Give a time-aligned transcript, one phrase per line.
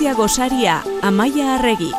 [0.00, 1.90] Zientzia gosaria, Amaia Arregi.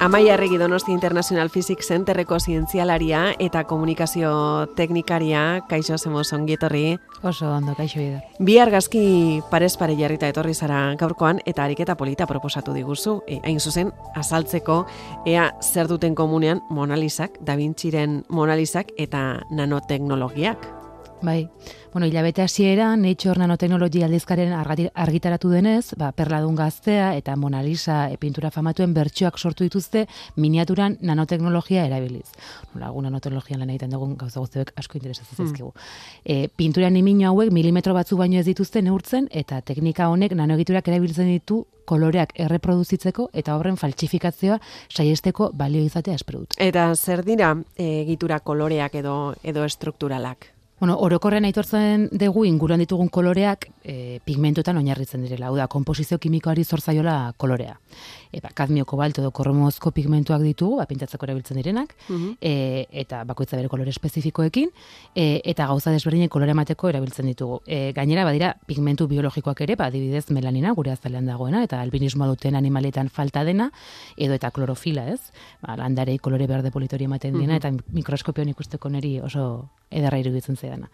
[0.00, 6.98] Amaia Arregi Donosti International Physics Centerreko zientzialaria eta komunikazio teknikaria, kaixo zemos ongietorri.
[7.22, 8.24] Oso ondo, kaixo bide.
[8.40, 13.20] Bi argazki parez pare jarrita etorri zara gaurkoan eta ariketa polita proposatu diguzu.
[13.28, 14.80] E, hain zuzen, azaltzeko,
[15.26, 20.77] ea zer duten komunean Monalisak, Da Vinciren Monalisak eta nanoteknologiak.
[21.20, 21.48] Bai,
[21.92, 28.16] bueno, hilabete hasiera Nature Nanoteknologia aldizkaren argitaratu denez, ba, perladun gaztea eta Mona Lisa e,
[28.22, 30.04] pintura famatuen bertsioak sortu dituzte
[30.36, 32.28] miniaturan nanoteknologia erabiliz.
[32.74, 35.46] Nola, gu nanoteknologian lan egiten dugun gauza guztiak asko interesatzen hmm.
[35.48, 35.72] zaizkigu.
[35.74, 36.20] Hmm.
[36.22, 41.32] E, pintura nimino hauek milimetro batzu baino ez dituzte neurtzen eta teknika honek nanoegiturak erabiltzen
[41.32, 44.60] ditu koloreak erreproduzitzeko eta horren faltsifikazioa
[44.92, 46.54] saiesteko balio izatea espero dut.
[46.62, 50.52] Eta zer dira egitura koloreak edo edo estrukturalak?
[50.78, 56.62] Bueno, orokorren aitortzen dugu inguruan ditugun koloreak e, pigmentuetan oinarritzen direla, hau da, komposizio kimikoari
[56.62, 57.74] zorzaiola kolorea.
[58.32, 62.34] E, ba, kadmio, kobalto edo korromozko pigmentuak ditugu, ba, pintatzeko erabiltzen direnak, mhm.
[62.40, 64.72] e, eta bakoitza bere kolore espezifikoekin,
[65.14, 67.60] e, eta gauza desberdinek kolore emateko erabiltzen ditugu.
[67.66, 72.58] E, gainera, badira, pigmentu biologikoak ere, ba, adibidez melanina, gure azalean dagoena, eta albinismoa duten
[72.58, 73.70] animaletan falta dena,
[74.16, 75.20] edo eta klorofila, ez?
[75.62, 77.62] Ba, landarei kolore berde politori ematen dena, mhm.
[77.62, 79.48] eta mikroskopioan ikusteko neri oso
[79.90, 80.92] edarra iruditzen zaidana.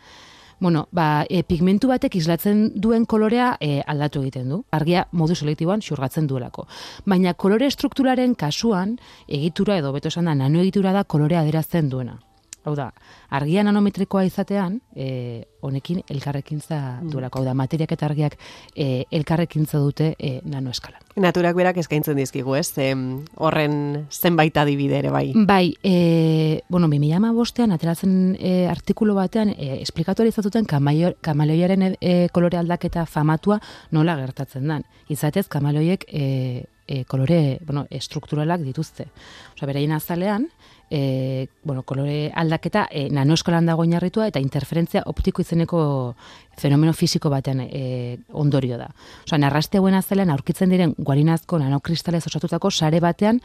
[0.60, 4.64] Bueno, ba, e, pigmentu batek islatzen duen kolorea e, aldatu egiten du.
[4.70, 6.66] Argia modu selektiboan xurgatzen duelako.
[7.06, 12.18] Baina kolore strukturaren kasuan, egitura edo beto esan da, nanoegitura da kolorea aderazten duena.
[12.64, 12.86] Hau da,
[13.36, 17.10] argia nanometrikoa izatean, e, honekin elkarrekintza mm.
[17.12, 17.42] duelako.
[17.42, 18.38] Hau da, materiak eta argiak
[18.72, 21.02] e, elkarrekintza dute e, nanoeskalan.
[21.20, 22.70] Naturak berak eskaintzen dizkigu, ez?
[22.80, 22.88] E,
[23.36, 23.76] horren
[24.08, 25.26] zenbait adibide ere bai.
[25.36, 32.28] Bai, e, bueno, mi ama bostean, ateratzen e, artikulu batean, e, esplikatu izatuten kamaleoiaren e,
[32.32, 33.60] kolore aldaketa famatua
[33.92, 34.88] nola gertatzen dan.
[35.12, 39.08] Izatez, kamaleoiek e, e, kolore, bueno, estrukturalak dituzte.
[39.54, 40.48] Osa, beraien azalean,
[40.90, 45.80] e, bueno, kolore aldaketa e, nanoeskolan dago oinarritua eta interferentzia optiko izeneko
[46.60, 48.90] fenomeno fisiko batean e, ondorio da.
[49.26, 53.40] Osa, narraste hauen azalean aurkitzen diren guarinazko nanokristalez osatutako sare batean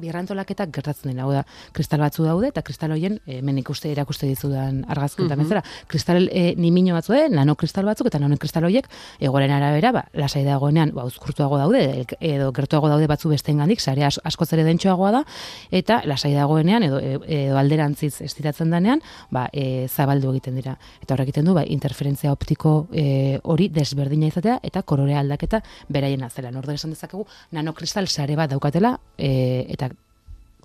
[0.00, 1.24] birrantolaketak gertatzen dira.
[1.24, 5.28] Hau da, kristal batzu daude eta kristal hoien e, hemen ikuste erakuste dizudan argazki mm
[5.28, 5.62] -hmm.
[5.86, 8.88] Kristal e, nimino batzu nanokristal batzuk eta nanokristal hoiek
[9.20, 14.44] egoren arabera, ba, lasai dagoenean, ba, uzkurtuago daude edo gertuago daude batzu bestengandik, sare asko
[14.44, 15.22] zere dentsoagoa da
[15.70, 20.76] eta lasai dagoenean edo, edo alderantziz estiratzen denean, ba, e, zabaldu egiten dira.
[21.02, 26.22] Eta horrek egiten du, ba, interferentzia optiko e, hori desberdina izatea eta kolore aldaketa beraien
[26.22, 26.50] azela.
[26.50, 29.90] Norde esan dezakegu nanokristal sare bat daukatela e, eta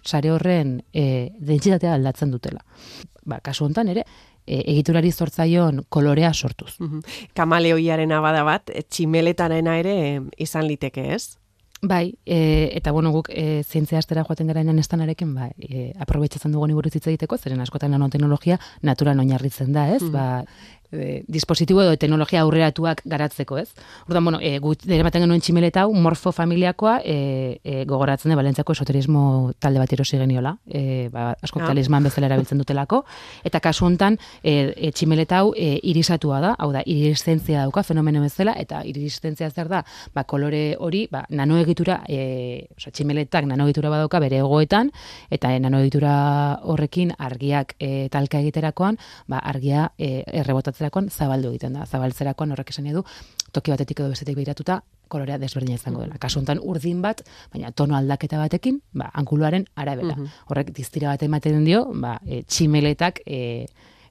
[0.04, 2.64] sare horren e, dentsitatea aldatzen dutela.
[3.26, 4.06] Ba, kasu hontan ere,
[4.46, 6.78] e, egiturari zortzaion kolorea sortuz.
[7.34, 11.40] Kamaleoiaren abada bat, tximeletanena ere izan liteke ez?
[11.82, 16.52] Bai, e, eta bueno, guk e, zientzia astera joaten gara inan estanarekin, bai, e, aprobetsatzen
[16.52, 20.02] dugu buruz hitz egiteko, zeren askotan nanoteknologia natural oinarritzen da, ez?
[20.04, 20.12] Mm.
[20.12, 20.44] Ba,
[20.92, 23.70] e, dispositibo edo teknologia aurreratuak garatzeko, ez?
[24.08, 28.38] Orduan, bueno, e, gut dere baten genuen tximeleta hau, morfo familiakoa, e, e, gogoratzen da
[28.40, 31.70] Valentziako esoterismo talde bat erosi geniola, e, ba, asko ah.
[31.70, 33.04] talisman bezala erabiltzen dutelako,
[33.46, 38.24] eta kasu hontan e, e, tximeleta hau e, irisatua da, hau da, iristentzia dauka, fenomeno
[38.26, 39.84] bezala, eta iristentzia zer da,
[40.16, 44.92] ba, kolore hori, ba, nanoegitura, e, oza, tximeletak nanoegitura badauka bere egoetan,
[45.30, 46.14] eta e, nanoegitura
[46.70, 48.98] horrekin argiak e, talka egiterakoan,
[49.30, 51.86] ba, argia e, errebotatzen zabaltzerakoan zabaldu egiten da.
[51.86, 53.04] Zabaltzerakoan horrek esan du
[53.52, 56.18] toki batetik edo bestetik behiratuta kolorea desberdina izango dela.
[56.20, 60.16] Kasu hontan urdin bat, baina tono aldaketa batekin, ba anguluaren arabera.
[60.16, 60.28] Mhm.
[60.48, 63.66] Horrek diztira bat ematen dio, ba e, tximeletak e,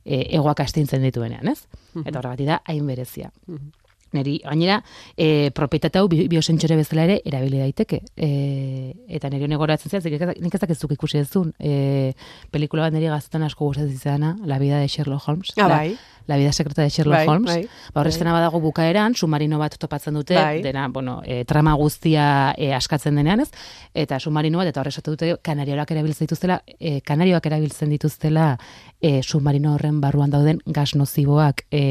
[0.04, 1.66] e, egoak astintzen dituenean, ez?
[1.94, 2.06] Mhm.
[2.06, 3.30] Eta horregatik da hain berezia.
[3.46, 3.70] Mhm.
[4.16, 4.78] Neri, gainera,
[5.16, 8.00] e, propietate hau biosentxore bezala ere erabili daiteke.
[8.16, 11.52] E, eta nire honegoratzen zian, nik ezak ez ikusi ez duen.
[11.58, 12.14] E,
[12.50, 15.52] pelikula bat nire gaztetan asko gustatzen izana, La vida de Sherlock Holmes.
[15.56, 15.96] Ah, bai.
[16.26, 17.54] La vida secreta de Sherlock bai, Holmes.
[17.54, 18.32] Bai, ba, Horrez bai.
[18.32, 20.62] badago bukaeran, submarino bat topatzen dute, bai.
[20.62, 23.50] dena, bueno, e, trama guztia e, askatzen denean ez,
[23.94, 28.58] eta submarino bat, eta horrez dute, kanarioak erabiltzen dituztela, e, kanarioak erabiltzen dituztela
[29.00, 31.82] e, submarino horren barruan dauden gas noziboak e,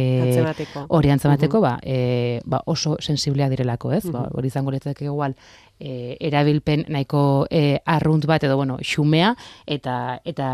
[0.87, 1.97] hori antzemateko, ba, e,
[2.45, 4.05] ba, oso sensiblea direlako, ez?
[4.11, 5.35] Ba, hori izango letzak igual,
[5.79, 9.33] e, erabilpen nahiko e, arrunt bat edo bueno, xumea
[9.65, 10.47] eta eta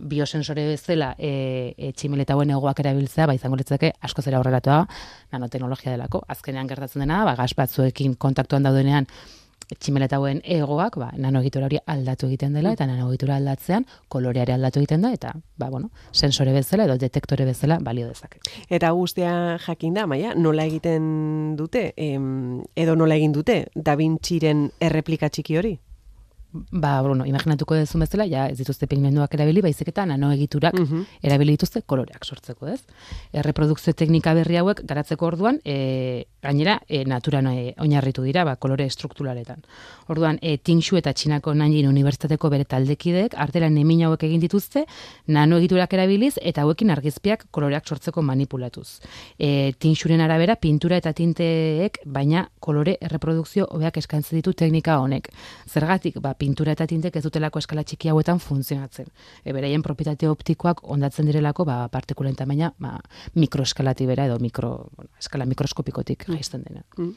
[0.00, 4.86] biosensore bezala e, e, tximeleta hauen egoak erabiltzea ba izango litzake asko zera aurreratua
[5.32, 9.08] nanoteknologia delako azkenean gertatzen dena ba gas batzuekin kontaktuan daudenean
[9.78, 15.04] tximeleta hauen egoak, ba, nanoegitura hori aldatu egiten dela, eta nanoegitura aldatzean koloreare aldatu egiten
[15.06, 18.40] da, eta, ba, bueno, sensore bezala edo detektore bezala balio dezake.
[18.68, 24.70] Eta guztia jakin da, maia, nola egiten dute, em, edo nola egin dute, Da Vinciren
[24.80, 25.78] erreplika txiki hori?
[26.52, 31.52] Ba, bueno, imaginatuko duzu bezala, ja, ez dituzte pigmentuak erabili, baizik eta nanoegiturak mm erabili
[31.54, 32.80] dituzte koloreak sortzeko, ez?
[33.36, 38.88] Erreprodukzio teknika berri hauek garatzeko orduan, e, gainera, e, naturan e, oinarritu dira, ba, kolore
[38.90, 39.62] strukturaletan.
[40.08, 44.86] Orduan, e, Tingxu eta Txinako Nanjin Unibertsitateko bere taldekideek, artela nemin hauek egin dituzte,
[45.28, 49.00] nanoegiturak erabiliz, eta hauekin argizpiak koloreak sortzeko manipulatuz.
[49.38, 55.30] E, Tingxuren arabera, pintura eta tinteek, baina kolore erreprodukzio hobeak eskaintzen ditu teknika honek.
[55.68, 59.10] Zergatik, ba, pintura eta tintek ez dutelako eskala txiki hauetan funtzionatzen.
[59.44, 62.96] E, beraien propietate optikoak ondatzen direlako ba, partikulen tamaina ba,
[63.36, 66.38] mikroeskalatibera edo mikro, bueno, eskala mikroskopikotik mm.
[66.38, 66.86] haizten dena.
[66.98, 67.16] Mm.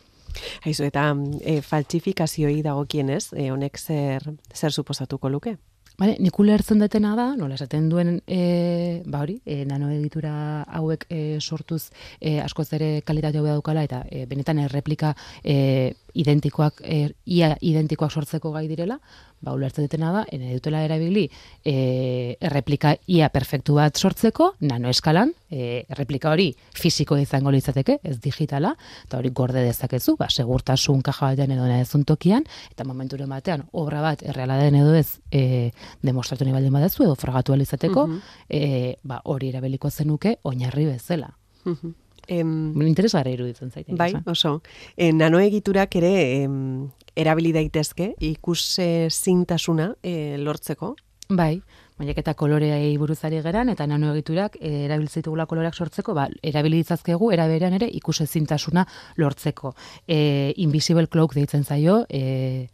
[0.66, 1.12] Haizu, eta
[1.42, 5.58] e, falsifikazioei dagokienez, e, honek zer, zer suposatuko luke?
[5.94, 10.34] Bale, nik ulertzen detena da, nola esaten duen, e, ba hori, e, nanoeditura
[10.80, 16.82] hauek e, sortuz e, askoz ere kalitate hobea dukala, eta e, benetan erreplika e, identikoak,
[16.84, 19.00] e, ia identikoak sortzeko gai direla,
[19.44, 21.26] ba, ulertzen dutena da, ene dutela erabili,
[21.66, 28.20] e, erreplika ia perfektu bat sortzeko, nano eskalan, e, erreplika hori fisiko izango litzateke, ez
[28.24, 28.76] digitala,
[29.08, 34.02] eta hori gorde dezakezu, ba, segurtasun kaja batean edo ezun tokian, eta momenturen batean, obra
[34.06, 35.72] bat erreala den edo ez, e,
[36.02, 38.98] demostratu nahi baldin badezu, edo fragatu alizateko, mm -hmm.
[39.04, 41.34] ba, hori erabiliko zenuke, oinarri bezala.
[41.66, 43.96] Mm Em, interesgarri iruditzen zaite.
[44.00, 44.62] Bai, oso.
[44.96, 48.80] E, nanoegiturak ere em, erabili daitezke ikus
[49.10, 50.96] zintasuna e, lortzeko.
[51.34, 51.62] Bai,
[51.98, 57.78] baina eta koloreai buruzari geran, eta nanoegiturak e, erabiltzitugula koloreak sortzeko, ba, erabili ditzazkegu, eraberean
[57.80, 58.86] ere ikus zintasuna
[59.18, 59.74] lortzeko.
[60.08, 62.68] E, invisible cloak deitzen zaio, e,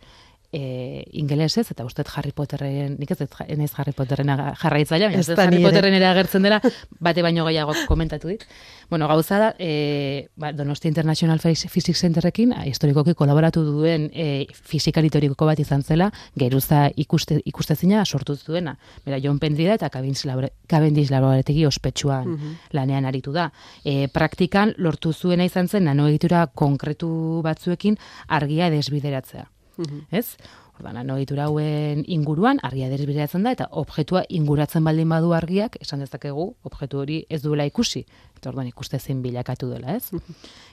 [0.52, 5.94] e, ingelesez, eta uste Harry Potterren, nik ez ez Harry Potterren jarraitzaia, ez Harry Potterren
[5.94, 6.60] ere agertzen dela,
[7.00, 8.46] bate baino gehiago komentatu dit.
[8.90, 15.60] Bueno, gauza da, e, ba, Donosti International Physics Centerrekin, historikoki kolaboratu duen e, fizikalitoriko bat
[15.62, 18.78] izan zela, geruza ikuste, ikustezina sortu zuena.
[19.06, 22.58] Bera, John Pendrida eta Cavendish laborategi ospetsuan mhm.
[22.74, 23.52] lanean aritu da.
[23.84, 27.98] E, praktikan, lortu zuena izan zen, nanoegitura konkretu batzuekin
[28.28, 29.46] argia desbideratzea.
[29.86, 30.06] -hmm.
[30.12, 30.38] ez?
[30.80, 36.56] Ordan, anoitura hauen inguruan argia desbideratzen da eta objektua inguratzen baldin badu argiak, esan dezakegu
[36.64, 38.06] objektu hori ez duela ikusi.
[38.38, 40.12] Eta orduan ikuste zein bilakatu dela, ez?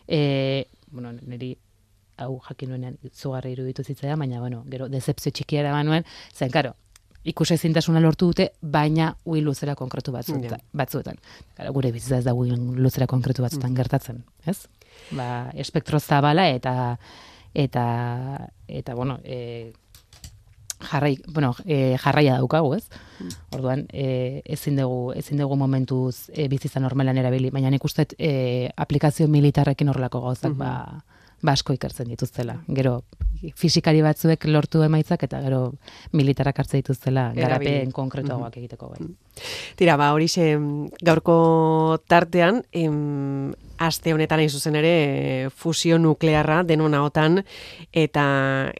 [0.08, 1.56] e, bueno, niri
[2.16, 6.72] hau jakin nuenean zugarri iruditu zitzea, baina, bueno, gero, decepzio txikiara banuen, zen, karo,
[7.26, 10.62] ikuse zintasuna lortu dute, baina ui luzera konkretu batzuetan.
[10.72, 11.18] batzuetan.
[11.58, 13.76] Gara, gure bizitza ez da ui luzera konkretu batzuetan mm.
[13.76, 14.60] gertatzen, ez?
[15.10, 16.96] Ba, espektro zabala eta
[17.56, 19.72] eta eta bueno, e,
[20.80, 22.84] jarrai, bueno, e, jarraia daukagu, ez?
[23.18, 23.28] Mm.
[23.56, 28.68] Orduan, e, ezin dugu ezin dugu momentuz e, bizitza normalan erabili, baina nik uste e,
[28.76, 30.64] aplikazio militarrekin horrelako gauzak mm -hmm.
[30.64, 31.04] ba
[31.42, 32.56] basko ikertzen dituztela.
[32.68, 33.02] Gero
[33.60, 35.60] fisikari batzuek lortu emaitzak eta gero
[36.16, 39.06] militarak hartze dituztela garapen konkretuagoak mm egiteko bai.
[39.76, 40.26] Tira, ba, hori
[41.02, 47.42] gaurko tartean, em, aste honetan hain zuzen ere fusio nuklearra denona otan
[47.92, 48.26] eta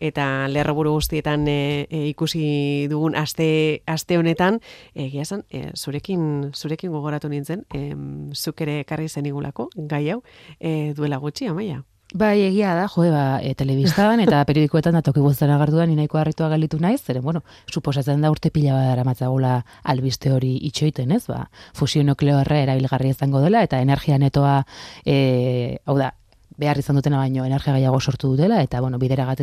[0.00, 4.60] eta lerroburu guztietan e, e, ikusi dugun aste aste honetan
[4.94, 7.90] egia esan e, zurekin zurekin gogoratu nintzen e,
[8.34, 10.22] zuk ere ekarri zenigulako gai hau
[10.60, 11.82] e, duela gutxi amaia
[12.14, 16.20] Bai, egia da, jo, ba, e, telebiztan eta periodikoetan da toki guztan agartu da, ninaiko
[16.20, 21.24] harritua galitu naiz, zeren, bueno, suposatzen da urte pila bat matzagula albiste hori itxoiten, ez,
[21.26, 24.60] ba, fusio nukleoarra erabilgarri izango dela, eta energia netoa,
[25.04, 26.12] e, hau da,
[26.56, 29.40] behar izan dutena baino energia gehiago sortu dutela, eta, bueno, bidera bat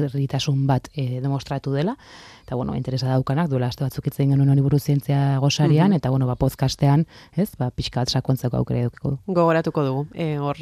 [0.93, 1.95] e, demostratu dela,
[2.43, 5.97] eta bueno, interesa daukanak, duela aste batzuk itzen genuen hori buruz zientzia gozarian, mhm.
[5.97, 7.05] eta bueno, ba, podcastean,
[7.35, 9.19] ez, ba, pixka bat sakontzeko aukere edukiko du.
[9.27, 10.57] Gogoratuko dugu, e, hor,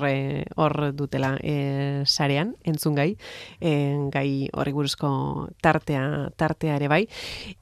[0.55, 3.15] hor dutela e, sarean, entzun gai,
[3.59, 3.73] e,
[4.11, 7.05] gai horri buruzko tartea, tartea ere bai,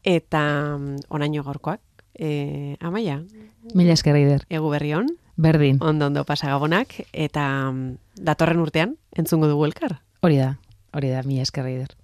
[0.04, 0.44] eta
[0.78, 1.82] mm, onaino gorkoak,
[2.20, 3.22] e, amaia?
[3.74, 4.46] Mila eskerri der.
[4.50, 5.10] Egu berri hon?
[5.40, 5.78] Berdin.
[5.80, 10.02] Ondo, ondo pasagabonak, eta mm, datorren urtean, entzungo dugu elkar?
[10.20, 10.50] Hori da,
[10.92, 11.96] hori da, mila eskerri der.